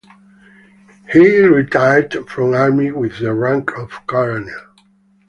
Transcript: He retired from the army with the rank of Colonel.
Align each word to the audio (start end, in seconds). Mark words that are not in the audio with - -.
He 1.13 1.41
retired 1.41 2.27
from 2.27 2.53
the 2.53 2.57
army 2.57 2.89
with 2.91 3.19
the 3.19 3.35
rank 3.35 3.77
of 3.77 3.91
Colonel. 4.07 4.49